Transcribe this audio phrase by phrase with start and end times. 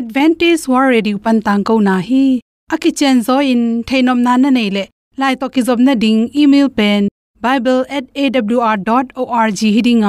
[0.00, 2.18] advantage war ready pan tang ko na hi.
[2.74, 3.62] Aki chen zo in
[3.92, 4.84] thainom nan na nei le.
[5.22, 7.08] Lai to ki zob na ding, email pen
[7.46, 10.06] bible@awr.org hiding a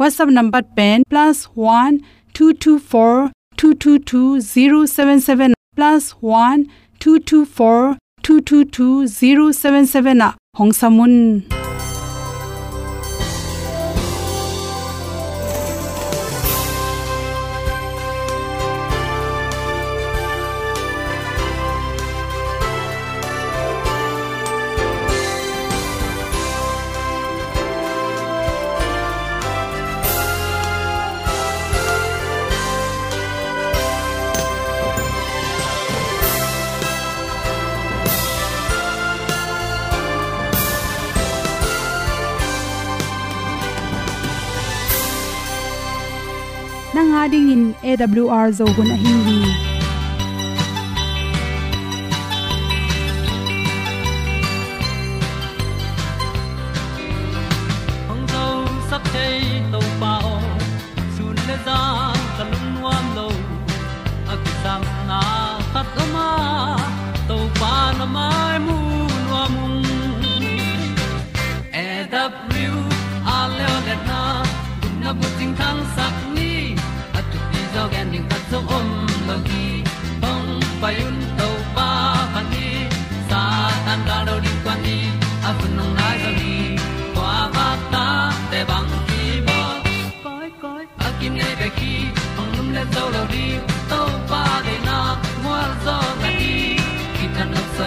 [0.00, 1.94] whatsapp number pen, plus one
[2.32, 5.18] two two four two two two zero seven
[46.98, 49.67] nanga dingin awr zo hun a hin hi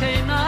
[0.00, 0.47] chiu the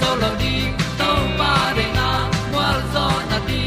[0.00, 0.54] zo lo di
[1.00, 2.08] to pa de na
[2.52, 3.62] kwa zo na di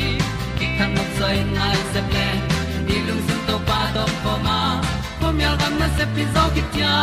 [0.57, 2.27] ki kan nok sai nai se ple
[2.87, 4.57] ni lung sun to pa do po ma.
[5.19, 6.95] Po mi al gam na se pi zo ki tia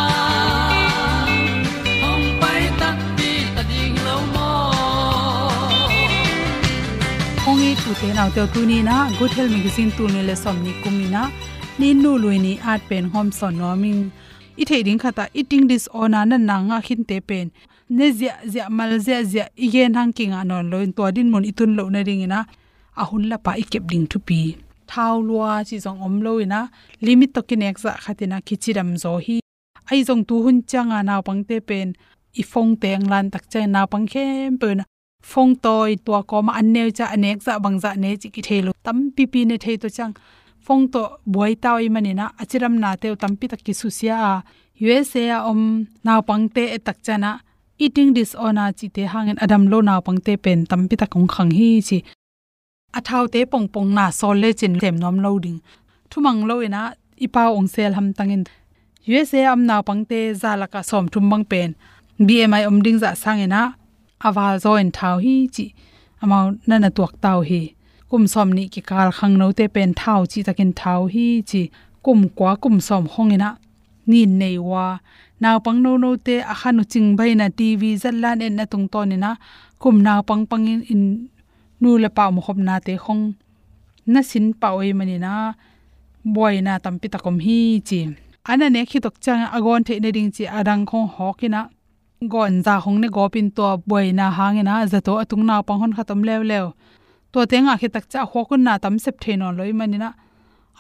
[2.05, 4.51] hong pai ta pi ta ding lo mo
[7.51, 8.97] ong e tu te naw te tu ni na.
[9.19, 11.23] Good health magazine tu ni le som ni kumina
[11.81, 14.01] ni nu lui ni at pen hom son no ming
[14.61, 17.47] i thei ding khata eating disorder na na nga khin te pen
[17.91, 21.77] ne zia zia, mal zia zia igen hang kinga non loin to din mon itun
[21.77, 22.47] lo na ring ina,
[22.97, 26.61] a hun la pa ikep ding thu pi thau lua chi zong om lo ina,
[27.01, 29.37] limit to kin nek za khatina khichiram zo hi.
[29.91, 31.89] Ai zong tu hun changa na pang te pen,
[32.41, 34.85] i phong teng lan tak chai na pang khem pe na
[35.31, 38.43] phong toy to ko ma an ne cha, anek za bang za ne chi ki
[38.49, 40.15] thelo tam pi pi ne thei to chang.
[40.67, 41.03] Phong to
[41.35, 44.19] boi tao i mani na achiram na te tam pi tak ki su sia
[44.81, 45.61] usa om
[46.05, 47.31] na pang te e tak chana
[47.79, 51.51] eating disorder chi te hangin adam lo naw pangte pen tam pi tak kong khang
[51.59, 51.99] hi chi.
[52.99, 55.61] Athau te pong pong na sol le chin tem nom lo ding.
[56.11, 56.83] Thumang lo ina
[57.25, 58.45] ipa ong sel ham tangin.
[59.07, 61.71] Usa am naw pangte zalaka som thum bang pen.
[62.19, 63.63] Bmi om ding za sangena
[64.27, 65.67] awal zo en thau hi chi.
[66.23, 67.61] Amau nana tuak tau hi.
[68.11, 71.63] Kum som ni ki kal khang no te pen thau chi takin thau hi chi.
[72.05, 73.51] Kum kwa kum som hongina
[74.07, 74.87] ni nei wa
[75.43, 78.87] naw pang no no te a khanu ching bai na tv zallan en na tung
[78.93, 79.31] ton na
[79.83, 81.03] kum naw pang pang in in
[81.81, 83.25] nu le pa mo khop na te khong
[84.13, 85.33] na sin pa oi mani na
[86.35, 87.59] boy na tam tampi takom hi
[87.89, 88.01] chi
[88.51, 91.61] ana ne khi tok chang agon the ne ding chi adang khong hokina
[92.33, 95.93] gon za hong ne gopin to boy na hangena za to atung na pang hon
[95.97, 96.67] khatam lew lew
[97.33, 100.11] to te nga khi tak cha hokun na tam sep the no loi mani na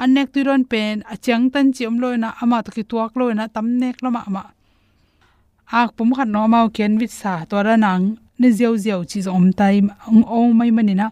[0.02, 3.66] anek tu ron pen achang tan chi om loi ama to ki tuak loina tam
[3.80, 4.42] nek lama ama
[5.80, 8.04] ak pum khan no mau ken wit sa to ra nang
[8.40, 9.76] ne zeu zeu chi zom tai
[10.10, 11.08] ong o mai mani na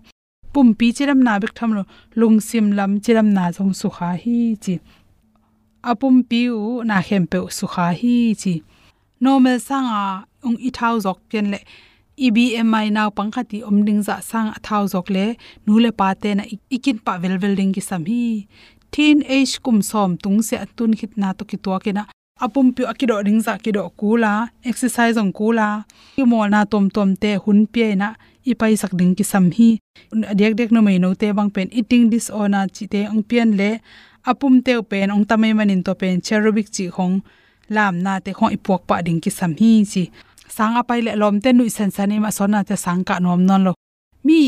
[0.52, 1.82] pum pi chiram na bek tham lo,
[2.20, 4.74] lung sim lam chiram na jong su kha hi chi.
[5.90, 8.54] Apum pi u, na hem pe su kha hi chi.
[9.24, 10.02] Normal sanga
[10.46, 11.58] ong i thau jok pen le
[12.26, 15.24] EBMI naw pangkhati omding za sang athau jok le
[15.66, 16.44] nule pa te na
[16.76, 18.46] ikin pa vel vel ding ki sam hi.
[18.92, 22.02] Teen age kum som tung se atun khit na to ki to ke na
[22.44, 24.32] apum pi akido ring za ki do kula,
[24.70, 25.68] exercise ong kula.
[26.14, 28.08] Ki mol na tom tom te hun pe na
[28.50, 29.70] ipai sak ding ki sam hi.
[30.32, 33.70] Adek dek no mai no te bang pen eating disorder chi te ong pian le
[34.30, 37.16] apum te pen ong tamai manin to pen cherubic chi hong
[37.76, 40.04] lam na te khong ipok pa ding ki sam hi chi
[40.56, 43.60] sang apai le lom te nu sen san ma sona te sang ka nom non
[43.66, 43.72] lo.
[44.26, 44.38] Mi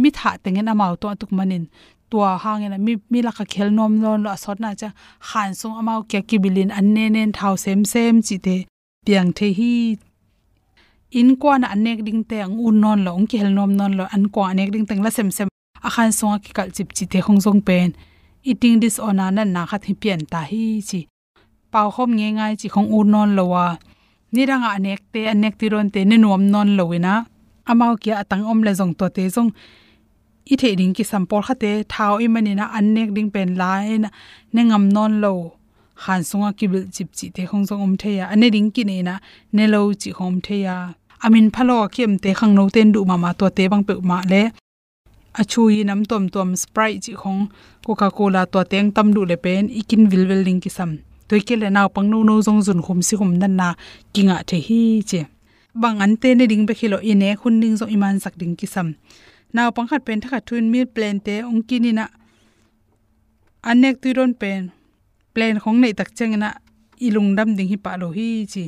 [0.00, 1.64] mi tha tengen amau to tuk manin.
[2.10, 4.88] Tua hangena mi mi la ka khel nom non lo asot na cha.
[5.28, 8.56] Khan sung amau ke ki bilin an ne nen thau sem sem chi te
[9.04, 9.74] piang the hi.
[11.18, 13.92] In kwa na anek ding te ang un non lo ong ki hel nom non
[13.98, 15.48] lo, an kwa anek ding teng la sem sem.
[15.86, 17.88] A khan sung ki kal chip chi te khong jong pen.
[18.48, 21.00] Eating disorder na na kha thi pian ta hi chi.
[21.72, 23.66] Pau khom nge ngai chi khong un non lo wa
[24.34, 27.12] niranga anek te, anek ti ron te ne nuam non lowina
[27.70, 29.50] amao kia atang om le jong to te jong
[30.52, 34.08] i the ding ki sampol khate thao i manina anek ding pen lai na
[34.54, 35.32] ne ngam non lo
[36.02, 39.14] khan sunga kibil chip chi te khong jong om theya ane ding ki ne na
[39.56, 40.76] ne lo chi hom theya
[41.24, 44.18] amin phalo kem te khang no ten du ma ma to te bang pe ma
[44.32, 44.42] le.
[45.40, 47.40] Achui nam tom tom sprite chi khong
[47.86, 50.90] coca cola to teng tam du le pen, ikin vil vil ding ki sam
[51.34, 53.68] toike le naw pang no no zong jun khum si khum nan na
[54.14, 55.20] kinga the hi che.
[55.80, 58.66] Bang an te ne ding be khilo ine khun ning zo iman sak ding ki
[58.74, 58.88] sam
[59.54, 62.06] naw pang khat pen thakha thun mi plan te ong kini na.
[63.70, 64.62] Anek tu ron pen,
[65.34, 66.48] plan khong nei tak cheng na
[67.06, 68.64] ilung dam ding hi pa lo hi chi.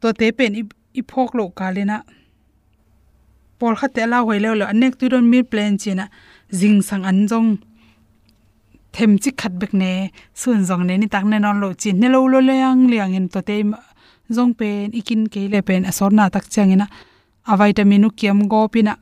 [0.00, 0.52] To te pen
[0.98, 1.96] i phok lo ka le na.
[3.58, 6.04] Pol khat te la hoi le lo anek tu ron mi plan chi na.
[6.58, 7.50] Jing sang an jong
[8.98, 9.90] them chi khat bek ne
[10.40, 13.26] sun jong ne, ni tak ne non lo chin, ne lo lo leang liang in
[13.32, 13.54] to te
[14.36, 16.86] jong pen, ikin ke le pen asor na tak changina
[17.50, 18.94] a vitamin u kiam go pina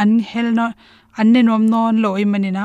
[0.00, 0.66] an hel no,
[1.18, 2.64] an ne nom non lo i manina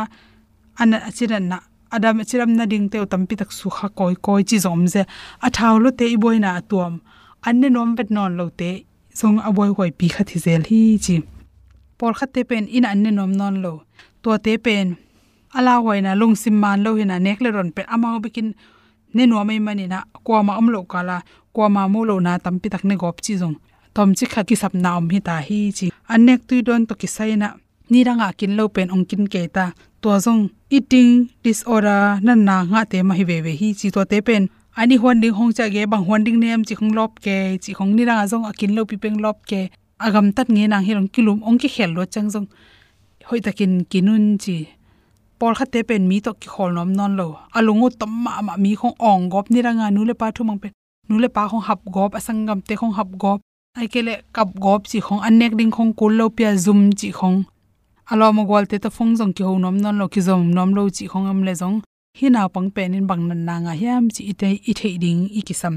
[0.82, 1.58] an achiran na
[1.96, 5.02] adam chiram na ding te tampi tak su kha koi koi chi zom je
[5.46, 6.94] a thaw lo te i boina tuam.
[7.48, 8.70] An ne nom bet non lo te
[9.20, 11.16] song a boy hoi pi kha thi zel hi chi.
[11.98, 13.74] Por kha te pen in an ne nom non lo.
[14.24, 14.88] To te pen
[15.58, 18.50] ala hoina lung sim man lo hina nek le ron pe amao bikin
[19.16, 21.18] ne no mai mani na kwa ma am lo kala
[21.54, 23.58] kwa ma mu lo na tam pi tak ne gop chi jong
[23.96, 25.86] tom chi kha ki sap na om hi ta hi chi.
[26.14, 27.48] Anek tu don to ki sai na
[27.92, 29.66] ni ranga kin lo pen ong kin ke ta.
[30.02, 30.42] To jong
[30.78, 31.12] eating
[31.44, 34.44] disorder nan na nga te ma hi ve ve hi chi to te pen.
[34.80, 37.72] Ani hon ding hong cha ge, bang hon ding nem chi khong lop ke, chi
[37.78, 39.62] khong ni ranga jong akin lo pi peng lop ke.
[40.06, 42.48] Agam tat nge nang hi rong kilum ong ki khel lo chang jong
[43.28, 44.58] hoi takin kinun chi
[45.44, 47.26] pol khate pen mi to ki khol nom non lo.
[47.58, 50.60] Alungu tom ma ma mi khong ong gop ni ranga nu le pa thu mang
[50.64, 50.70] pe.
[51.10, 53.40] Nu le pa khong hap gop asangam te khong hap gop.
[53.80, 57.38] Ai kele kap gop chi khong anek ding khong kul lo pia zum chi khong.
[58.12, 60.70] Alo mo gol te to phong jong ki ho nom non lo, ki zom nom
[60.78, 61.78] lo chi khong am le jong
[62.18, 65.22] hi na pang pen in bang nan na nga hiam chi ite i the ding
[65.40, 65.76] i ki sam.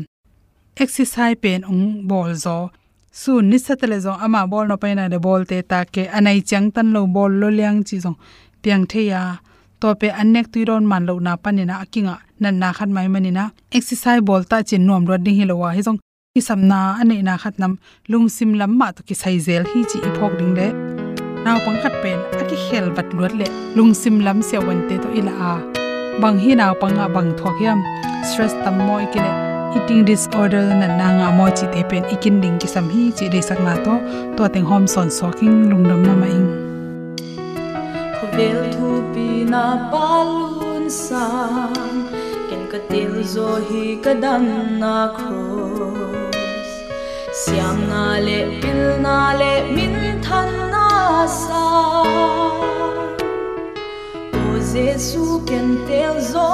[0.83, 2.57] Exercise pen ong bol zo.
[3.21, 6.39] Sun ni satale zo ama bol no pa na de bol te ta ke, anai
[6.49, 8.19] chang tan lo bol lo liang chi zong.
[8.63, 9.23] Piang the ya
[9.81, 13.53] tope annek tuiron manlo na panina akinga nan na khat mai manina.
[13.73, 15.99] Exercise bol ta chin nom ro ding hilowa hi jong.
[16.35, 17.79] Ki samna ane na khat nam.
[18.09, 20.69] Lung sim lam ma to ki sai zel hi chi ipok ding de.
[21.45, 23.47] Naw pang khat pen aki khel bat luat le.
[23.77, 25.55] Lung sim lam se wan te to ila a.
[26.21, 27.81] Bang hi naw pang a bang thok yam.
[28.29, 29.33] Stress tam moi ki le.
[29.77, 32.05] Eating disorder na na nga mo chi te pen.
[32.15, 33.95] Ikin ding ki sam hi chi de sak na to.
[34.37, 36.66] To teng hom son soking lungdam na ma ing
[38.37, 42.01] vel thu pi na palun sang
[42.49, 44.45] ken ka til zo hi ka dam
[44.83, 46.73] na cross
[47.43, 50.91] siam na le pil na le min than na
[51.41, 51.65] sa
[54.43, 56.51] o jesu, ken tel zo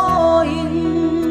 [0.59, 1.22] in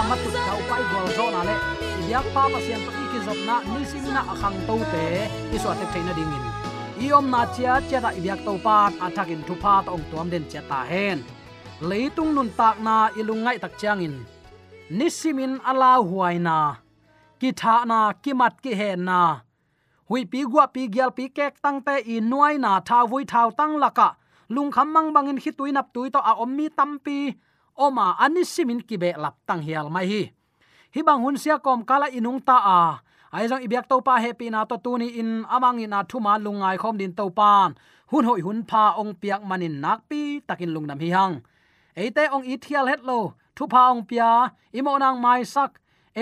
[0.00, 1.54] pa mat tu tau pai gol zo na le
[2.10, 5.04] ya pa pa sian pa ki zop na ni sim na akhang to te
[5.54, 6.44] i so te chaina ding in
[7.04, 8.76] iom na chia chia da ibyak to pa
[9.06, 11.18] athak in thu pa to ong tuam den chia ta hen
[11.88, 14.14] leitung nun tak na ilungai tak chiang in
[14.98, 16.58] nisimin ala huaina
[17.40, 19.20] ki tha na ki mat ki he na
[20.08, 23.48] hui pi gwa pi gyal pi kek tang te i nuai na tha vui thau
[23.58, 24.08] tang laka
[24.54, 27.18] lung kham mang bangin khi tui nap tui to a ommi tampi
[27.86, 30.22] oma anisimin ki be lap tang hial mai hi.
[30.94, 32.80] Hi bang hun sia kom kala inung ta a.
[33.32, 36.96] Ai jong ibyak to pa happy na to tuni in amang ina thuma lungai khom
[37.00, 37.70] din to pan
[38.10, 41.34] hun hoi hun pha ong piak manin nak pi takin lungnam hi hang.
[41.96, 43.20] Eite ong i thial het lo.
[43.56, 44.30] Thu pa ong pia,
[44.78, 45.72] imo nang mai sak.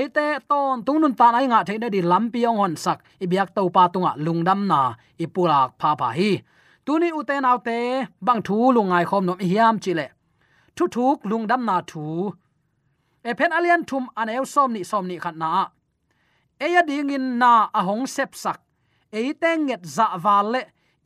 [0.01, 2.99] Eite ton tungnun ta nai nga theina di lampi ong hon sak.
[3.25, 4.81] Ibyak to pa tunga lungdam na.
[5.25, 6.33] Ipulak pha pha hi.
[6.85, 7.79] Tuni uten autte,
[8.27, 10.18] bang thu lungai khom nom hiam chile
[10.79, 12.07] thu thuk lungdam na thu.
[13.29, 15.51] E pen alian thum an eu som ni som ni khat na.
[16.65, 18.61] Eya ding in na ahong sep sak.
[19.19, 20.63] Eite nget za wale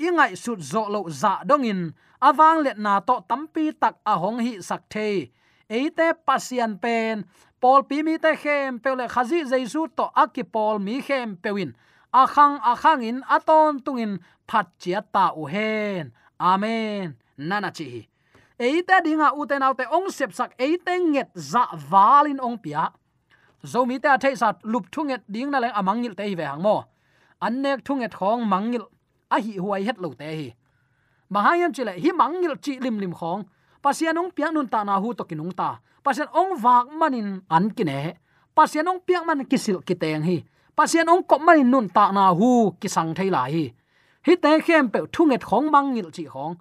[0.06, 1.80] ingai sut zo lo za dong in.
[2.28, 5.30] Awang let na to tampi tak ahong hi sak the.
[5.76, 7.24] Eite pasian pen.
[7.60, 11.72] Pol pi mi te khem pe le khazi jaisu to aki pol mi khem pewin
[12.12, 14.12] akhang akhang in aton tungin
[14.48, 16.12] phat chia ta u hen.
[16.40, 17.16] Amen.
[17.38, 18.11] Nana chi
[18.62, 22.84] eite dinga uten autte ong sep sak, eite nget za valin ong pia.
[23.72, 26.76] Zomi ta thei sat lup thunget ding na leng amangil te ve hang mo.
[27.46, 28.84] Annek thunget khong mangil
[29.34, 30.48] a hi huai het lo te hi.
[31.30, 33.42] Mahayam chile, hi mangil chi lim lim khong.
[33.82, 35.80] Pasian ong piang nun ta na hu to kinung ta.
[36.04, 38.14] Pasian ong wak manin an kine
[38.54, 40.44] pasian ong piang man kisil kiteng hi.
[40.76, 43.72] Pasian ong kop manin nun ta na hu kisang thei la hi.
[44.26, 46.54] Hi te khem pe thunget khong mangil chi khong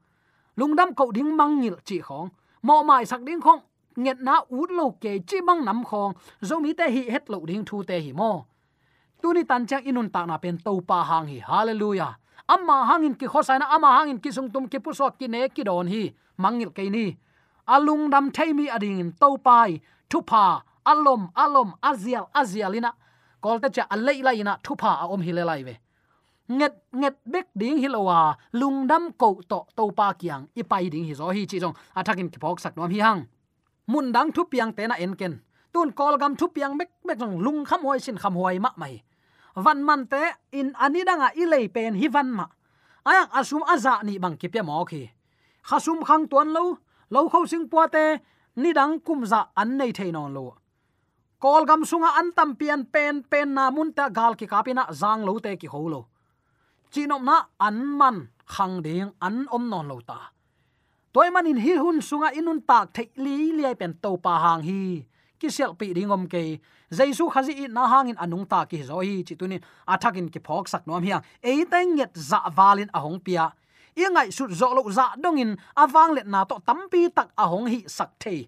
[0.60, 2.30] lungdam ko ding mangil chi khong
[2.62, 3.62] mo mai sak ding khong
[3.96, 7.38] nget na ut lo ke chi bang nam khong zo mi te hi het lo
[7.50, 8.32] ding thu te hi mo
[9.22, 11.38] tu ni tan chang inun ta na pen to pa hang hi.
[11.50, 12.18] Hallelujah.
[12.54, 15.64] Amma hangin ki khosaina amma hangin ki sung tum ki pu so ki ne ki
[15.64, 16.04] don hi.
[16.42, 17.06] Mangil ke ni.
[17.68, 19.80] Alung dam thaimi ading in to pai.
[20.10, 22.92] Thu pa alom alom, azial azialina
[23.44, 25.76] kolte cha alei la ina thu pa a om hilelai ve
[26.58, 28.20] nget nget bek ding hilowa
[28.60, 32.32] lungdam ko to to pa kyang ipai ding hi zo hi chi jong athakin à,
[32.34, 33.22] ki phok sak nom hi hang
[33.92, 35.34] mun dang thu piang te na en ken.
[35.74, 38.70] Tun kol gam thu piang mek mek jong lung kham hoi sin kham hoi ma
[38.76, 39.02] mai
[39.56, 42.46] van man te, in ani danga ilei pen hi van ma.
[43.04, 45.10] Ayang asum aza ni bang ki pe mo khi
[45.70, 46.64] khasum khang tuan lo
[47.10, 48.06] lo khau sing pu te,
[48.56, 50.56] ni dang kum za an nei thei non lo
[51.40, 55.26] kol gam sunga an tam pian pen pen na mun ta gal ki kapina zang
[55.28, 56.02] lo te ki ho lo
[56.94, 58.18] chinom na an man
[58.54, 60.20] khang ding an om non lo ta.
[61.14, 64.82] Toy manin hi hun sunga inun tak thei li li pen to pa hang hi.
[65.40, 66.42] Ki sel pi dingom ke
[66.98, 69.16] jaisu khazi i na hangin anung ta ki zo hi.
[69.28, 69.62] Chi tunin
[69.94, 71.24] athakin ki phok sak nom hiang.
[71.42, 73.46] E teng yet za walin ahong pia.
[73.96, 75.52] I ngai su zo lo za dongin
[75.84, 78.48] awang let na to tampi tak ahong hi sak the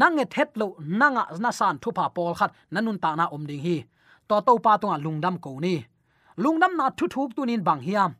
[0.00, 0.66] nange thet lo
[1.00, 3.76] nanga na san thupa pol khat nanun ta na om ding hi.
[4.28, 5.74] To to pa tonga lungdam ko ni
[6.42, 8.12] lungdam na thu thuk tunin bang hiam.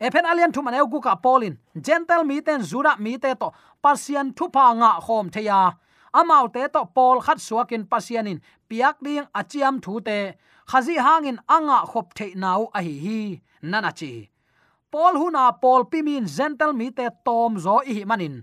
[0.00, 1.54] Ephen alian thu maneu gu ka polin
[1.86, 3.48] gentle mi ten, zura mi te to
[3.82, 5.60] pasian thu pa nga khom theya.
[6.18, 8.38] Amau te to pol khat suakin pasianin
[8.68, 10.18] piak ding achiam thu te.
[10.70, 13.40] Khazi hangin anga khop the nau a hi hi.
[13.62, 14.28] Nana chi.
[14.92, 18.36] Pol huna pol pimin gentle mi te tom zo i manin.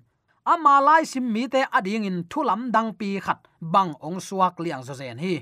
[0.45, 3.39] Ama lai sim mi te ading in thulam dang pi khat.
[3.61, 5.35] Bang ong suak liang zo zen hi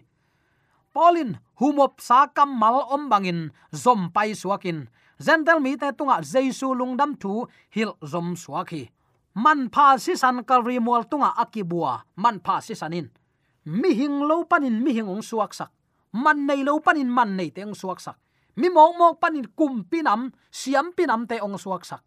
[0.94, 4.88] polin humop sakam mal om bangin, zom pai suakin
[5.26, 8.90] gentle mi te tunga jesu lungdam thu, hil zom suaki
[9.36, 13.10] man pha si san kalri mol tunga akibua man pha si sanin
[13.66, 15.70] mi hing lo panin, mi hing ong suak sak.
[16.14, 18.18] Man nei lo panin, man nei te ong suak sak.
[18.58, 22.02] Mi mok mok panin, kum pinam siam pinam te ong suak sak.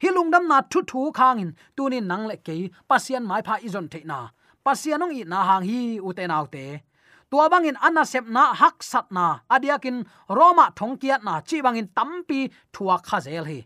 [0.00, 4.00] Hilung dam na thu thu khangin tunin nang le ke pasian mai pha izon the
[4.04, 4.28] na.
[4.64, 6.82] Pasian i na hang hi u te
[7.30, 9.26] tua bangin anna sep na hak sat na.
[9.50, 11.40] Adiakin roma thong kiat na.
[11.40, 12.40] Chi bangin tampi
[12.74, 13.60] thua kha zel hi.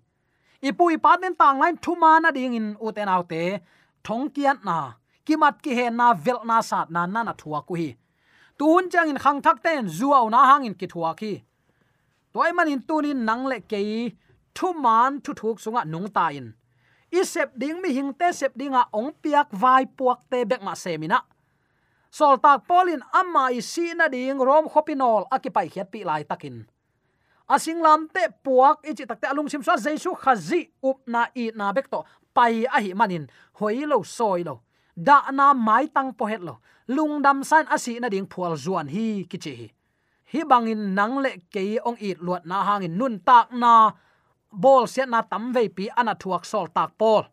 [0.62, 3.60] Ipui paten tang lain thuma na ding in uten autte.
[4.04, 4.78] Thong kian na.
[5.26, 7.90] Kimat ki he na vel na sat na na na thua ku hi
[8.58, 11.32] tun chang in khang thak ten zuaw na hang in ki thua ki.
[12.34, 13.80] Toy man in tunin nang le ke
[14.54, 16.48] thu man thu thuk sunga nung ta in
[17.18, 20.74] i sep ding mi hing te sep dinga ong piak vai puak te bek ma
[20.74, 21.18] semina
[22.10, 26.66] sol tak polin amma i si na ding rom khopinol akipai khiat pi lai takin.
[27.48, 31.72] Asing lam te puak ichi takte alung sim so jaisu khazi up na i na
[31.72, 33.28] bek to pai a hi manin.
[33.60, 34.60] Hoilo Soilo
[34.96, 36.60] da na mai tang po het lo.
[36.88, 39.68] Lung dam san asi na ding phual zuan hi kichi hi.
[40.32, 43.92] Hi bangin nang le ke ong it luat na hangin nun tak na
[44.52, 47.24] bol se na tam ve pi ana thuak sol tak pol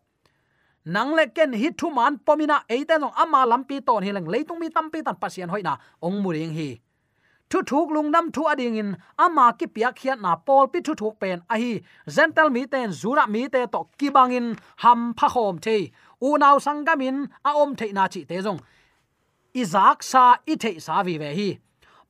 [0.86, 4.58] nang le ken hi thu man pomina eite nong ama lampi ton hi leng leitung
[4.62, 5.72] mi tampi tan pasian hoina.
[6.06, 6.68] Ong muring hi.
[7.50, 10.94] Thu thuk lung nam thu ading in ama ki pia khiat na pol pi thu
[10.94, 11.72] thuk pen a hi.
[12.14, 14.46] Gentle mi ten, zura mi te to kibangin
[14.82, 17.16] ham pha khom the u nau sangamin
[17.48, 18.60] a om the na chi te jong
[19.54, 21.48] izak sa i the sa vi ve hi.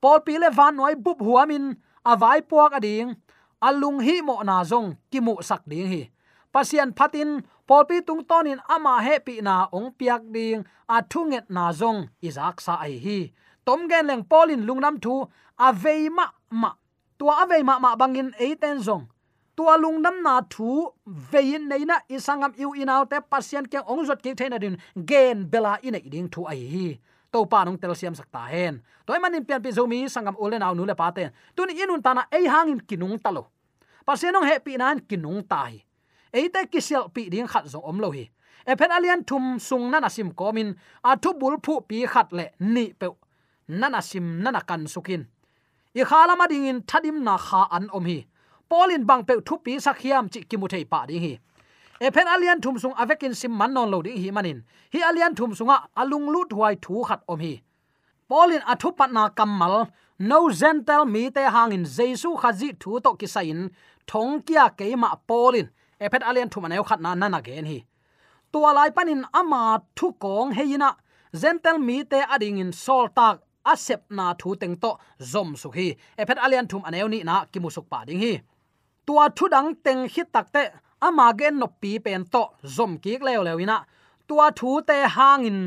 [0.00, 1.64] Pol pi le van noi bup huamin
[2.04, 3.16] a vai puak ading.
[3.62, 6.02] Alung hi mo na jong ki mu sak ding hi.
[6.52, 7.30] Pasian phatin
[7.68, 12.56] polpi tung tonin ama he pi na ong piak ding a thunget na zong izak
[12.66, 13.20] sa ai hi
[13.66, 15.14] tom gen leng polin lungnam thu
[15.58, 16.70] aveima ma
[17.18, 19.08] tua aveima ma bangin eiten zong.
[19.56, 24.58] Tua lungnam na thu vein neina isangam yu inaw te pasien ke ongjot ke theina
[24.60, 26.86] din gen bela ina iding thu ai hi
[27.32, 28.84] to pa nong tel siam sakta hen.
[29.06, 32.44] Toy manin pian pi zomi sangam ulen nu le pa ten tun inun tana ei
[32.44, 33.48] hangin kinung talo.
[34.04, 35.82] Pasien ong happy nan kinung tai
[36.32, 38.30] eite kisel pi ding khat zo om lo hi.
[38.66, 42.92] Ephen alian thum sung nana sim komin, a thu bul phu pi khat le ni
[42.92, 43.08] pe
[43.68, 45.26] nana sim nana kan sukin.
[45.94, 48.26] I khala ma ding in thadim na kha an om hi.
[48.68, 51.38] Polin bang pe thu pi sakhiam chi kimu thei pa ding hi.
[52.00, 54.64] E alian thum sung avekin sim man non lo ding hi manin.
[54.92, 57.62] Hi alian thum sunga alung lut huai thu khat om hi.
[58.28, 59.86] Polin athu pat na kamal
[60.18, 63.70] no gentle mi te hangin jesu khazi thu to kisain
[64.06, 65.68] thongkia kia keima polin
[66.04, 67.78] ephet alian thu maneu khat na na na gen hi.
[68.52, 69.62] Tua lai panin ama
[69.96, 70.90] thu kong heina
[71.40, 73.36] gentle mi te ading in sol tak,
[73.72, 74.90] asep na thu teng to
[75.32, 75.88] zom su hi.
[76.20, 78.32] Ephet alian thum aneu ni na ki musuk pa ding hi.
[79.06, 80.62] Tua thu dang teng hi takte
[81.06, 82.42] ama gen no pi pen to
[82.76, 83.78] zom ki leo lewina
[84.28, 85.60] tua thu te hangin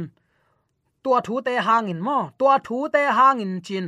[1.03, 3.85] tua thu te hangin mo, tua thu te hangin chin.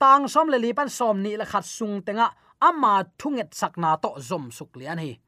[0.00, 2.26] Tang som le li pan som ni la khat sung tenga,
[2.60, 5.18] ama thunget sakna to zom suk lian hi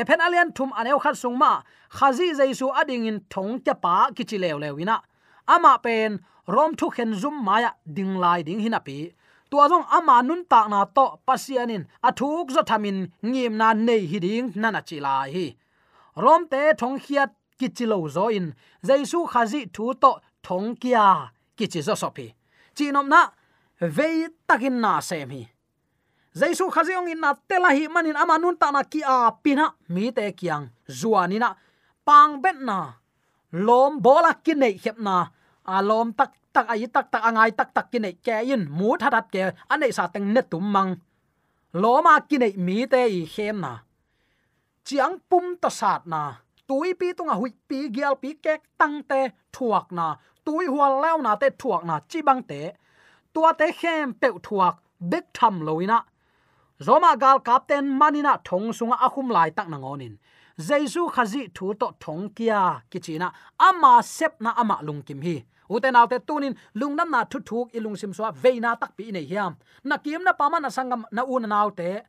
[0.00, 1.52] ephen alian thum aneu khat sungma
[1.96, 4.96] khazi jaisu ading in thong cha pa kichi lew lewina
[5.54, 6.10] ama pen,
[6.54, 8.98] rom thu khen zum maya ding lai ding hinapi
[9.50, 12.98] tu azong ama nun ta na to pasianin athuk zo thamin
[13.30, 15.46] ngim na nei hi ding nana chi lai hi.
[16.24, 18.46] Rom te thong khiat kichilo zo in
[18.88, 20.10] jaisu khazi thu to
[20.46, 21.06] thong kia
[21.58, 22.26] kichi zo sopi
[22.76, 23.20] chinom na,
[23.96, 25.42] vei takin na sem hi
[26.34, 29.66] jaisu khaziong in na tela hi manin ama nun ta na ki a pina.
[29.88, 31.54] Mi te kyang zuani na
[32.06, 32.78] pang bet na.
[33.66, 35.16] Lom bola ki nei khep na.
[35.74, 38.88] A lom tak tak ai tak tak angai tak tak ki nei ke in mu
[39.00, 40.92] thatat ke anei sa teng ne tum mang.
[41.82, 43.72] Loma ki nei mi te i khem na.
[44.84, 46.22] Chiang pum to sat na.
[46.68, 49.20] Tui pi tunga hui pi, gial pi kek tang te
[49.54, 50.06] thuak na.
[50.44, 52.60] Tui hual lao na te thuak na chi bang te.
[53.34, 54.74] Tua te khem pe thuak,
[55.10, 55.98] bek tham loina
[56.80, 60.18] zoma gal captain manina thong sunga akhum lai tak na ngonin.
[60.58, 63.32] Jesu khazi thu to thong kia, kichina.
[63.58, 65.44] Ama sep na ama lungkim hi.
[65.70, 69.56] Uten autte tunin lungnam na thu thuk ilung sim swa veina tak pi nei hiam.
[69.84, 72.02] Na kim na pama na sangam na un na autte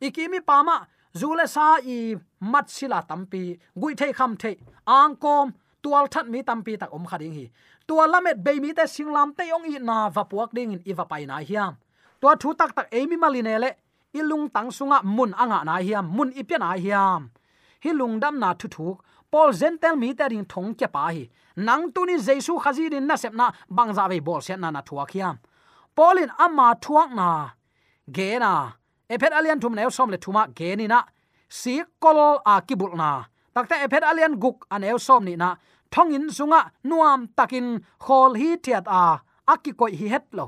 [0.00, 4.56] ikimi pama, zule sa i mat sila tampi gui thei kham thei.
[4.86, 7.50] Angkom tual that mi tampi tak om khading hi.
[7.86, 11.26] Tua lamet be mi te singlam te ong i na vapuak ding in iwa pai
[11.26, 11.76] na hiam.
[12.20, 13.70] Tua thu tak tak emi maline le
[14.14, 17.30] ilung tang sunga mun anga na hiam, mun ipian na hiam.
[17.82, 18.96] Hi lungdam na thu thuk
[19.30, 21.24] pol zentel mi ta ring thong ke pa hi.
[21.56, 23.46] Nang tu ni jesu khazi din na sep na
[23.76, 25.36] bang za ve bol set na na thuak hiam.
[25.96, 27.28] Polin ama thuak na.
[28.16, 28.52] Ge na.
[29.12, 31.00] Ephet alian thum neu som le thuma ge ni na.
[31.48, 32.18] Si kol
[32.52, 33.10] a kibul na.
[33.54, 35.48] Takta ephet alian guk an eu som ni na.
[35.92, 37.66] Thong in sunga nuam takin
[38.04, 39.04] khol hi thiat a.
[39.52, 40.46] Aki koi hi het lo.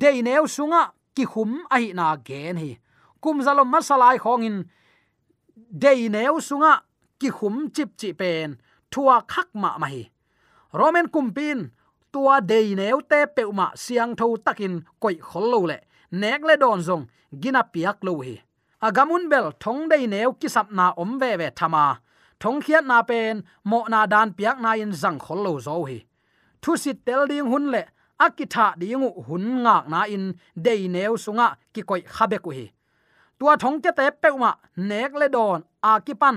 [0.00, 0.82] Dei neu sunga
[1.16, 2.70] ki khum a hi na gen hi.
[3.22, 4.56] Kum zalom masalai khongin.
[5.82, 6.74] Dei neu sunga,
[7.20, 8.48] ki khum chip chi pen.
[8.90, 10.02] Thua khak ma ma hi.
[10.78, 11.58] Roman kumpin
[12.12, 15.78] tua dei neu te peuma siang tho takin koi khol lo le.
[16.10, 17.04] Nek le don zong,
[17.40, 18.34] gina piak lo hi.
[18.86, 21.86] Agamun bel thong dei neu kisap na om ve ve thama.
[22.40, 25.98] Thong khiat na pen, mo na dan piak na in zang khol lo zo hi.
[26.62, 27.82] Thu sit tel ding hun le
[28.24, 30.24] akitha dingu hun ngak na in
[30.64, 32.66] dei neu sunga ki koi khabe ku hi.
[33.38, 36.36] Tua thong te te peuma nek le don akipan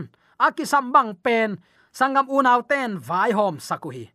[0.56, 1.50] ki pan bang pen,
[1.98, 4.06] sangam unaw ten vai hom sakuhi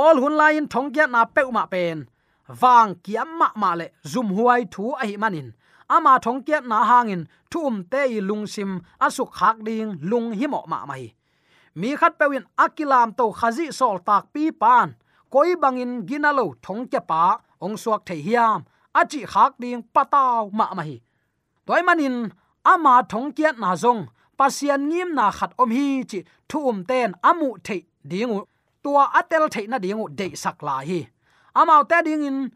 [0.00, 1.98] pol hun lain thong kya na peuma pen
[2.60, 5.48] wang kiam ma ma le, zum huai thu a hi manin.
[5.96, 8.70] Ama thong kya na hangin thum um te lungsim
[9.06, 11.04] asuk khak ding, lung hi mo ma mai
[11.74, 14.88] mi khat pewin akilam to khazi sol tak pi pan
[15.32, 17.24] koi bangin ginalo thong ke pa
[17.64, 18.60] ong suak the hiam
[18.98, 20.96] achi khak ding pataw ma ma hi
[21.66, 22.16] toy manin
[22.64, 24.06] ama thong kiat na zong.
[24.38, 28.40] Pasian ngim na khat om hi chi thum ten amu the dingu.
[28.82, 31.08] Tua atel the na dingu de sak la hi.
[31.54, 32.50] Amao te ding in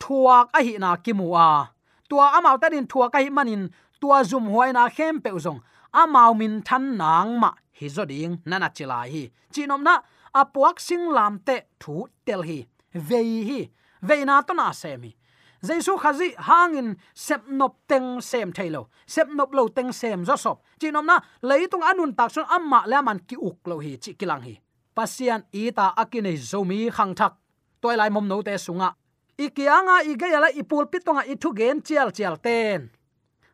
[0.00, 1.70] thuak a hi na kimu a.
[2.08, 3.70] Tua amao ta din thuak a hi manin.
[4.00, 5.60] Tua zum huai na khem pe zong.
[5.94, 9.30] Amao min than nang ma hi zo ding nana chila hi.
[9.52, 9.94] Chinom na
[10.34, 12.66] apuak sing lam te thu tel hi.
[12.94, 13.70] Vei hi.
[14.02, 15.18] Veina to na semi
[15.62, 20.62] jesu khazi hangin sep nop teng sem thailo sep nop lo teng sem zo sop.
[20.80, 24.58] Chinom na leitung anun tak son amma leman ki uk lo hi, chi kilang hi.
[24.94, 27.34] Pasian ita akine zomi khang thak.
[27.80, 28.94] Toy lai mom no te sunga.
[29.38, 32.90] Ikianga igeyala ipul pitonga ithu gen chial chial ten.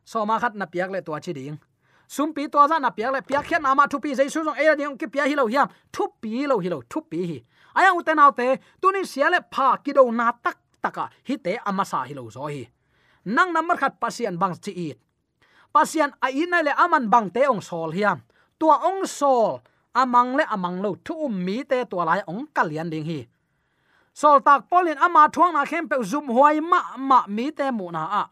[0.04, 1.58] Soma khat na piak le to chi ding
[2.08, 4.58] sum pi to za na piak le piak khen ama thu pi zai su jong
[4.58, 5.68] e ding ki pia hi lo hiam.
[5.92, 7.38] Thu pi lo hi lo thu pi hi
[7.74, 11.04] aya u te nau te tu ni sia le pha ki do na tak taka
[11.28, 12.62] hi te ama sa hi lo zo hi.
[13.24, 14.88] Nang number khat pasian bang chi i.
[15.74, 18.18] Pasian a in le aman bang te ong sol hiam.
[18.58, 19.60] Tua ong sol,
[19.94, 23.26] amang le amang lo thu um mi te tua lai ong kalian ding hi.
[24.14, 27.90] Sol tak polin ama thuang na khem pe zum huai ma ma mi te mu
[27.90, 28.24] na a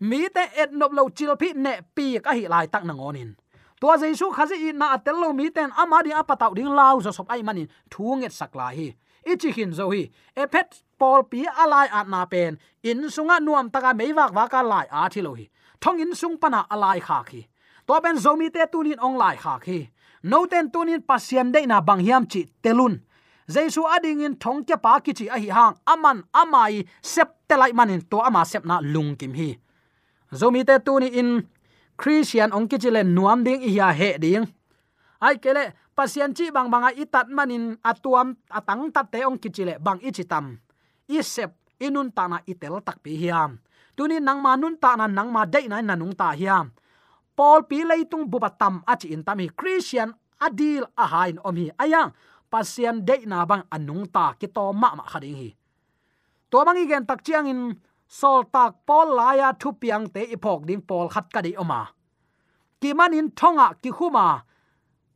[0.00, 3.34] mi te et nop lo chil phi ne pi ka hi lai tak na ngonin
[3.80, 7.00] tua jesu khazi i na atel lo mi ten ama di apa tau ding lau
[7.00, 7.68] zo sop ai manin.
[7.90, 8.94] Thu nget sak la hi.
[9.24, 10.10] Ichi hin zo hi.
[10.34, 12.58] E pet pol pi alai at na pen.
[12.82, 15.46] In sunga nuam taka meiwak waka lai a thilo hi.
[15.80, 17.46] Thong in sung pana alai kha khi.
[17.86, 19.88] To ben zomi te tunin ong lai kha khi.
[20.22, 22.94] No ten tunin pasiam de na bang hiam chi telun
[23.48, 25.74] jesu ading in thong ke pa ki chi a hi hang.
[25.86, 28.02] Aman amai sep te lai manin.
[28.10, 29.50] To ama sep na lung kim hi
[30.32, 31.42] zomi te tuni in
[31.96, 34.46] christian ong kichile nuam ding i ya he ding.
[35.18, 39.82] Ai kele, pasien chi bang banga itat manin atuam atang tat te ong kichile le
[39.82, 40.58] bang ichitam
[41.08, 41.50] isep i sep
[41.82, 43.58] inun ta na itel tak pi hiam.
[43.96, 46.70] Tuni nang ma nun ta na nang ma dei na nanung ta hiam.
[47.34, 51.66] Paul pi leitung bubatam achi in tam hi Christian adil a hain om hi.
[51.82, 52.14] Ayang
[52.46, 55.50] pasien dei na bang anung ta ki to ma ma khading hi.
[56.50, 57.74] To bang igen tak chiang in
[58.08, 61.92] sol tak pol laya thu piang te ipok ding Paul khat ka di oma.
[62.80, 64.42] Ki manin thonga ki khuma.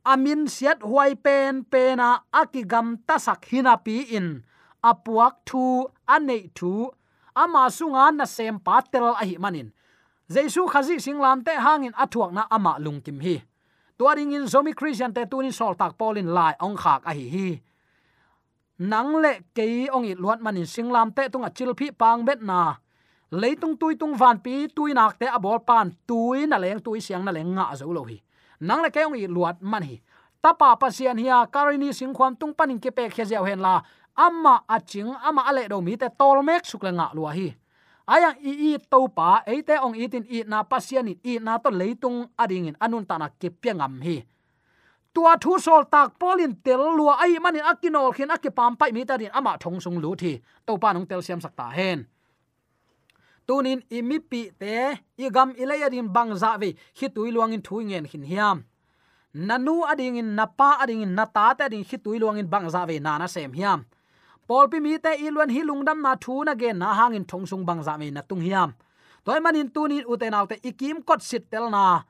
[0.05, 4.43] Amin siat huai pen pena akigam tasak hinapi in.
[4.83, 6.91] Apuak thu anei thu.
[7.35, 9.73] Ama sunga na sem patel ahi manin.
[10.29, 13.41] Jesu khazi singlam te hangin athuak na ama lungkim hi.
[13.97, 17.61] Tuaring in zomi christian te tunin sol tak polin lai ong khak ahi hi hi.
[18.79, 22.82] Nang le ke ong i luat manin singlam te tunga chilphi pang bet na
[23.33, 27.25] leitung tui tung van pi, tui nak te abol pan tui na leng tui siang
[27.25, 28.21] na leng nga zo lo hi
[28.61, 29.97] nang le ke ong i luat man hi
[30.37, 33.81] tapa pasian hiya karini singkhwam tung panin ke pe khe jaw hen la,
[34.13, 37.49] amma aching ama ale do mi te tol mek suk le nga lua hi
[38.05, 42.29] aya i i to pa eite ong itin i na pasian i na to leitung
[42.37, 44.21] ading in anun ta na ke piangam hi
[45.13, 49.17] tua thu sol tak polin tel lua ai mani akinol khin akipam pai mi ta
[49.17, 50.41] din ama thong sung lu thi.
[50.65, 52.05] To pa nong tel siam sakta hen
[53.47, 58.63] tunin imipi te, igam ilaya din bangza ve hi tui luangin thui ngen hin hiam.
[59.33, 63.27] Nanu ading in napa ading in nata ta ding hi tui luangin bangza ve, nana
[63.27, 63.85] sem hiam.
[64.47, 67.97] Pol pi mi te ilwan hi lungdam na thu na ge, na hangin thongsung bangza
[67.97, 68.73] me na tung hiam.
[69.25, 72.03] Toy manin tunin uten autte ikim kot sit tel na.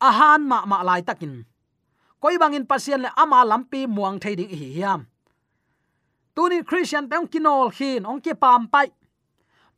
[0.00, 1.44] Ahan ma ma lai takin.
[2.20, 5.06] Koi bangin pasien le ama lampi muang thei ding hi hiam.
[6.36, 8.90] Tunin christian tang kinol hin, ong ke pam pai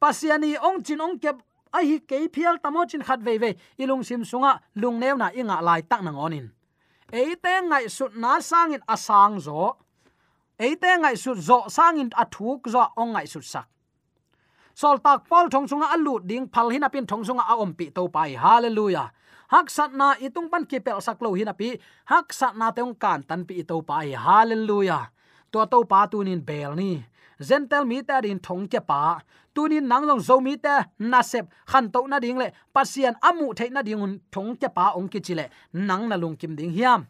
[0.00, 1.32] pasiani ong chin ong ke
[1.72, 5.30] a hi ke phial tamo chin khat ve ve ilung sim sunga, lung neu na
[5.34, 6.56] inga lai tak na ngonin
[7.12, 9.76] eite ngai sut na sangin asang zo.
[10.58, 13.68] Eite ngai sut zo sangin athuk zo ong ngai sut sak.
[14.74, 17.90] Sol tak pol thong sunga alu ding, phal hina pin thong sunga a om pi
[17.90, 18.36] to pai.
[18.36, 19.08] Hallelujah.
[19.48, 21.78] Hak sat na itung pan ki pel sak lo hina pi.
[22.04, 24.12] Hak sat na teung kan tan pi to pai.
[24.12, 25.08] Hallelujah.
[25.52, 27.00] To to pa tunin bel ni
[27.40, 29.20] zentel mi ta din thong che pa.
[29.54, 32.50] Tunin nang long zo mi ta na sep, khan to na ding le.
[32.74, 36.36] Pasian amu the na ding un thong che pa ong ki chile nang na lung
[36.36, 37.06] kim ding hiam.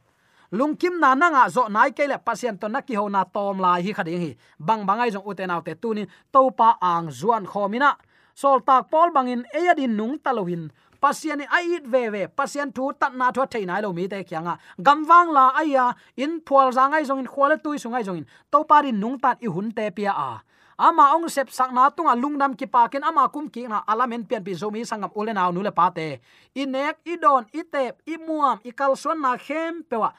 [0.52, 2.18] Lungkim na na nga zo nai ke le.
[2.18, 4.36] Pasien to na ki ho na tom lai hi khading hi.
[4.58, 7.96] Bang bangai jong uten autte tunin to pa ang zuan khomina
[8.36, 10.70] sol tak pol bangin eyadin nung talohin
[11.06, 14.18] pasian ai it ve ve, pasian thu tat na tho thei nai lo mi te
[14.26, 14.54] kyanga
[14.86, 15.84] gamwang la aya
[16.16, 18.26] in phwal zangai jong in khwala tui sungai jong in.
[18.50, 20.32] To pa rin nung tat i hun te pia a.
[20.76, 24.42] Ama ong sep sak na tunga lungnam ki pakin ama kum ki na alamen pian
[24.46, 26.20] pi zomi sangam ulenaw nule pate
[26.62, 30.10] inek idon itep imuam ikal son na khem pewa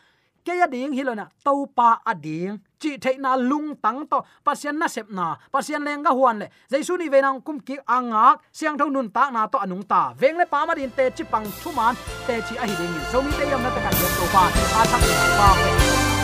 [0.48, 4.20] ke ya ding hilona to pa ading chi theina lung tang to.
[4.46, 8.26] Pasien na sep na pasien lenga huan le jaisu ni venang kum ki anga
[8.58, 11.24] siang thong nun ta na to anung ta veng le pa ma din te chi
[11.34, 11.94] pang thu man
[12.28, 14.44] te chi a hi ding so mi te yam na ta ka yo to pa.
[14.80, 15.04] A thak
[15.40, 15.50] pa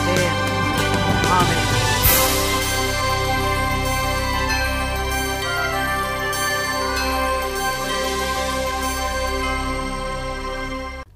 [0.06, 0.16] te
[1.38, 1.62] amen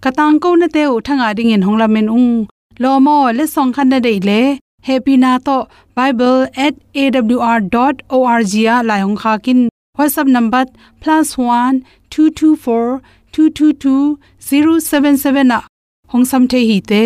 [0.05, 2.91] katang ko na te u thanga ding in hongla men ung lo
[3.39, 4.41] le song khan na dei le.
[4.89, 5.57] Happy na to.
[5.97, 9.61] Bible@awr.org ya la hong kha kin.
[9.99, 10.65] Whatsapp number
[11.03, 11.75] +1
[12.11, 13.01] 224
[13.33, 15.59] 222 077 na.
[16.13, 17.03] Hong sam the hi te.